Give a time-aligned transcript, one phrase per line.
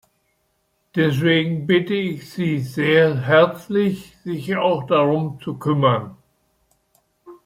[0.95, 6.17] Deswegen bitte ich Sie sehr herzlich, sich auch darum zu kümmern.